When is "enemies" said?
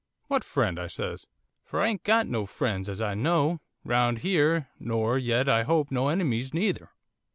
6.07-6.55